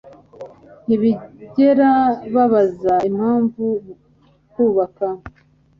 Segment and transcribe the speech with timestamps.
[0.85, 1.91] Ntibigera
[2.33, 3.63] babaza impamvu
[4.51, 5.07] kubaka